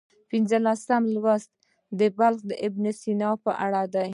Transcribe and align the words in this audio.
پنځلسم 0.31 1.03
لوست 1.13 1.49
د 1.99 2.01
بلخي 2.17 2.55
ابن 2.67 2.83
سینا 3.01 3.29
په 3.43 3.51
اړه 3.65 3.83
دی. 3.95 4.09